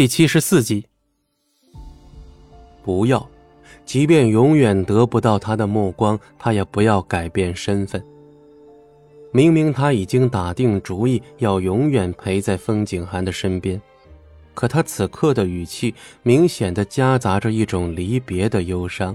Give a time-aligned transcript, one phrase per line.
[0.00, 0.86] 第七十四集。
[2.82, 3.28] 不要，
[3.84, 8.02] 即便永远得不到他的目光，他也不要改变身份。
[9.30, 13.78] 明明他已经打定主意要永远陪在风景寒的身边，
[14.54, 19.14] 可他此刻的语气明显的夹杂着一种离别的忧伤。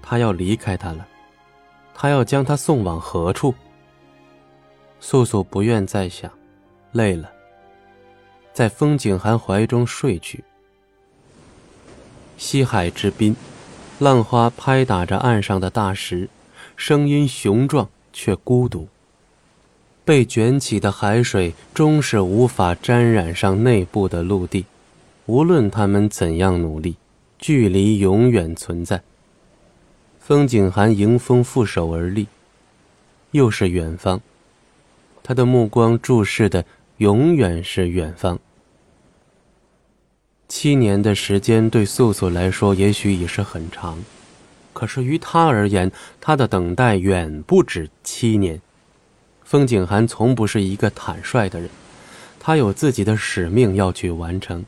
[0.00, 1.04] 他要离开他了，
[1.92, 3.52] 他要将他送往何处？
[5.00, 6.30] 素素不愿再想，
[6.92, 7.28] 累了。
[8.58, 10.42] 在风景寒怀中睡去。
[12.36, 13.36] 西海之滨，
[14.00, 16.28] 浪花拍打着岸上的大石，
[16.74, 18.88] 声音雄壮却孤独。
[20.04, 24.66] 被卷起的海水终是无法沾染上内部的陆地，
[25.26, 26.96] 无论他们怎样努力，
[27.38, 29.00] 距离永远存在。
[30.18, 32.26] 风景寒迎风负手而立，
[33.30, 34.20] 又是远方，
[35.22, 36.64] 他的目光注视的
[36.96, 38.36] 永远是远方。
[40.48, 44.02] 七年的时间对素素来说也许已是很长，
[44.72, 48.60] 可是于他而言，他的等待远不止七年。
[49.44, 51.68] 风景寒从不是一个坦率的人，
[52.40, 54.64] 他有自己的使命要去完成，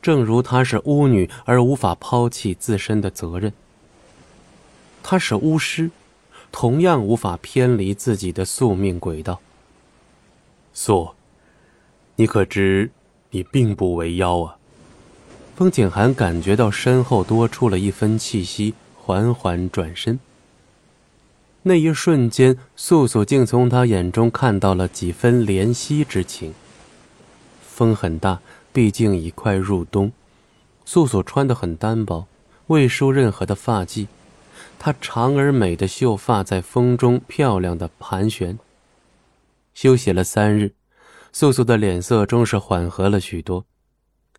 [0.00, 3.52] 正如他是巫女而无法抛弃自身的责任。
[5.02, 5.90] 他是巫师，
[6.52, 9.40] 同样无法偏离自己的宿命轨道。
[10.72, 11.10] 素，
[12.14, 12.90] 你可知
[13.30, 14.55] 你并不为妖啊？
[15.56, 20.20] 风景寒感觉到身后多出了一分气息，缓缓转身。
[21.62, 26.52] 那一瞬间，素素竟从他眼中看到了几分怜惜之情。
[27.62, 28.38] 风很大，
[28.70, 30.12] 毕竟已快入冬。
[30.84, 32.26] 素素穿得很单薄，
[32.66, 34.06] 未梳任何的发髻，
[34.78, 38.58] 她长而美的秀发在风中漂亮的盘旋。
[39.72, 40.74] 休息了三日，
[41.32, 43.64] 素素的脸色终是缓和了许多。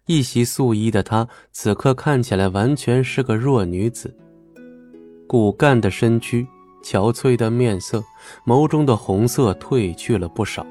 [0.08, 4.14] 一袭素衣的她，此刻看起来完全是个弱女子。
[5.28, 6.48] 骨干的身躯，
[6.82, 8.02] 憔悴的面色，
[8.46, 10.66] 眸中的红色褪去了不少，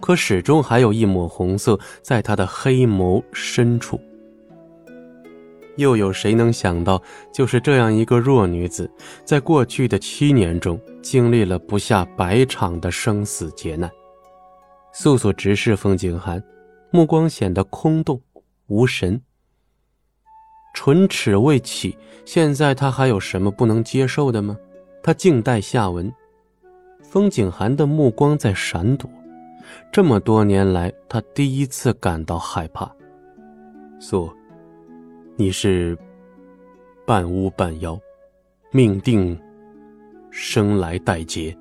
[0.00, 4.00] 可始终还有一抹红色在她的黑眸深处。
[5.76, 8.88] 又有谁能想到，就是这样一个弱女子，
[9.24, 13.90] 在过去的七年中，经历了不下百场的生死劫难？
[14.92, 16.42] 素素直视风景寒，
[16.92, 18.20] 目光显得空洞。
[18.68, 19.20] 无神，
[20.74, 21.96] 唇齿未起，
[22.26, 24.56] 现在他还有什么不能接受的吗？
[25.02, 26.12] 他静待下文。
[27.02, 29.10] 风景寒的目光在闪躲，
[29.90, 32.94] 这么多年来，他第一次感到害怕。
[33.98, 34.30] 素，
[35.36, 35.96] 你是
[37.06, 37.98] 半巫半妖，
[38.70, 39.40] 命定
[40.30, 41.56] 生来带劫。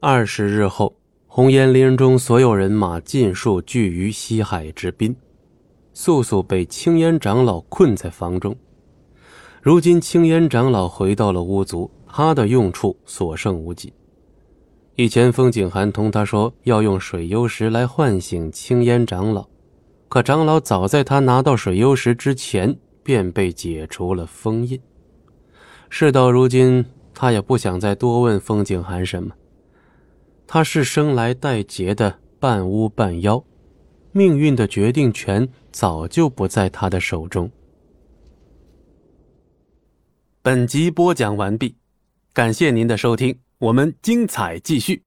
[0.00, 0.90] 二十日后。
[1.36, 5.12] 红岩林中，所有人马尽数聚于西海之滨。
[5.92, 8.56] 素素被青烟长老困在房中。
[9.60, 13.92] 如今青烟长老回到了巫族，他的用处所剩无几。
[14.94, 19.44] 以前风景寒同他说要用水幽石来唤醒青烟长老，
[20.08, 24.80] 可长老早在他拿到水幽石之前便被解除了封印。
[25.90, 29.32] 事到如今，他也不想再多问风景寒什么。
[30.46, 33.44] 他是生来带劫的半巫半妖，
[34.12, 37.50] 命运的决定权早就不在他的手中。
[40.42, 41.76] 本集播讲完毕，
[42.32, 45.02] 感谢您的收听，我们精彩继续。